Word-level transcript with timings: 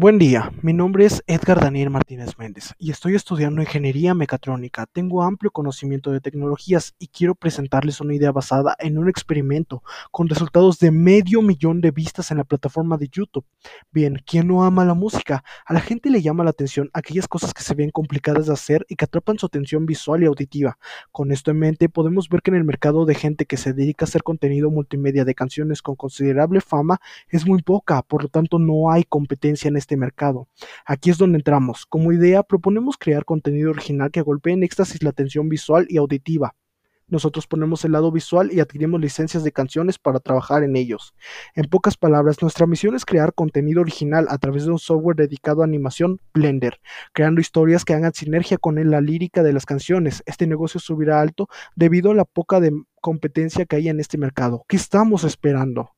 Buen 0.00 0.16
día, 0.16 0.52
mi 0.62 0.72
nombre 0.72 1.06
es 1.06 1.24
Edgar 1.26 1.60
Daniel 1.60 1.90
Martínez 1.90 2.38
Méndez 2.38 2.72
y 2.78 2.92
estoy 2.92 3.16
estudiando 3.16 3.62
ingeniería 3.62 4.14
mecatrónica. 4.14 4.86
Tengo 4.86 5.24
amplio 5.24 5.50
conocimiento 5.50 6.12
de 6.12 6.20
tecnologías 6.20 6.94
y 7.00 7.08
quiero 7.08 7.34
presentarles 7.34 8.00
una 8.00 8.14
idea 8.14 8.30
basada 8.30 8.76
en 8.78 8.96
un 8.96 9.08
experimento 9.08 9.82
con 10.12 10.28
resultados 10.28 10.78
de 10.78 10.92
medio 10.92 11.42
millón 11.42 11.80
de 11.80 11.90
vistas 11.90 12.30
en 12.30 12.36
la 12.36 12.44
plataforma 12.44 12.96
de 12.96 13.08
YouTube. 13.08 13.44
Bien, 13.90 14.22
¿quién 14.24 14.46
no 14.46 14.62
ama 14.62 14.84
la 14.84 14.94
música? 14.94 15.42
A 15.66 15.74
la 15.74 15.80
gente 15.80 16.10
le 16.10 16.22
llama 16.22 16.44
la 16.44 16.50
atención 16.50 16.90
aquellas 16.92 17.26
cosas 17.26 17.52
que 17.52 17.64
se 17.64 17.74
ven 17.74 17.90
complicadas 17.90 18.46
de 18.46 18.52
hacer 18.52 18.86
y 18.88 18.94
que 18.94 19.04
atrapan 19.04 19.36
su 19.40 19.46
atención 19.46 19.84
visual 19.84 20.22
y 20.22 20.26
auditiva. 20.26 20.78
Con 21.10 21.32
esto 21.32 21.50
en 21.50 21.58
mente, 21.58 21.88
podemos 21.88 22.28
ver 22.28 22.42
que 22.42 22.52
en 22.52 22.56
el 22.58 22.62
mercado 22.64 23.04
de 23.04 23.16
gente 23.16 23.46
que 23.46 23.56
se 23.56 23.72
dedica 23.72 24.04
a 24.04 24.06
hacer 24.06 24.22
contenido 24.22 24.70
multimedia 24.70 25.24
de 25.24 25.34
canciones 25.34 25.82
con 25.82 25.96
considerable 25.96 26.60
fama 26.60 27.00
es 27.30 27.44
muy 27.48 27.62
poca, 27.62 28.02
por 28.02 28.22
lo 28.22 28.28
tanto 28.28 28.60
no 28.60 28.92
hay 28.92 29.02
competencia 29.02 29.66
en 29.66 29.76
este 29.76 29.87
este 29.88 29.96
mercado. 29.96 30.48
Aquí 30.84 31.08
es 31.08 31.16
donde 31.16 31.38
entramos. 31.38 31.86
Como 31.86 32.12
idea, 32.12 32.42
proponemos 32.42 32.98
crear 32.98 33.24
contenido 33.24 33.70
original 33.70 34.10
que 34.10 34.20
golpee 34.20 34.52
en 34.52 34.62
éxtasis 34.62 35.02
la 35.02 35.10
atención 35.10 35.48
visual 35.48 35.86
y 35.88 35.96
auditiva. 35.96 36.54
Nosotros 37.06 37.46
ponemos 37.46 37.86
el 37.86 37.92
lado 37.92 38.12
visual 38.12 38.52
y 38.52 38.60
adquirimos 38.60 39.00
licencias 39.00 39.42
de 39.42 39.50
canciones 39.50 39.98
para 39.98 40.20
trabajar 40.20 40.62
en 40.62 40.76
ellos. 40.76 41.14
En 41.54 41.64
pocas 41.70 41.96
palabras, 41.96 42.42
nuestra 42.42 42.66
misión 42.66 42.94
es 42.94 43.06
crear 43.06 43.32
contenido 43.32 43.80
original 43.80 44.26
a 44.28 44.36
través 44.36 44.66
de 44.66 44.72
un 44.72 44.78
software 44.78 45.16
dedicado 45.16 45.62
a 45.62 45.64
animación 45.64 46.20
Blender, 46.34 46.78
creando 47.14 47.40
historias 47.40 47.86
que 47.86 47.94
hagan 47.94 48.12
sinergia 48.12 48.58
con 48.58 48.74
la 48.90 49.00
lírica 49.00 49.42
de 49.42 49.54
las 49.54 49.64
canciones. 49.64 50.22
Este 50.26 50.46
negocio 50.46 50.80
subirá 50.80 51.22
alto 51.22 51.48
debido 51.76 52.10
a 52.10 52.14
la 52.14 52.26
poca 52.26 52.60
competencia 53.00 53.64
que 53.64 53.76
hay 53.76 53.88
en 53.88 54.00
este 54.00 54.18
mercado. 54.18 54.66
¿Qué 54.68 54.76
estamos 54.76 55.24
esperando? 55.24 55.92